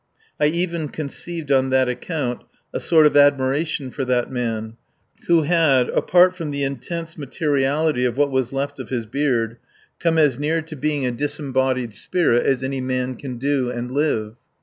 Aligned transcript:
I 0.39 0.47
even 0.47 0.89
conceived 0.89 1.51
on 1.51 1.69
that 1.69 1.87
account 1.87 2.41
a 2.73 2.79
sort 2.79 3.05
of 3.05 3.15
admiration 3.15 3.91
for 3.91 4.03
that 4.05 4.31
man, 4.31 4.75
who 5.27 5.43
had 5.43 5.89
(apart 5.89 6.35
from 6.35 6.49
the 6.49 6.63
intense 6.63 7.19
materiality 7.19 8.05
of 8.05 8.17
what 8.17 8.31
was 8.31 8.51
left 8.51 8.79
of 8.79 8.89
his 8.89 9.05
beard) 9.05 9.57
come 9.99 10.17
as 10.17 10.39
near 10.39 10.63
to 10.63 10.75
being 10.75 11.05
a 11.05 11.11
disembodied 11.11 11.93
spirit 11.93 12.47
as 12.47 12.63
any 12.63 12.81
man 12.81 13.13
can 13.13 13.37
do 13.37 13.69
and 13.69 13.91
live. 13.91 14.37